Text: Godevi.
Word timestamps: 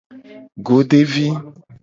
Godevi. 0.65 1.27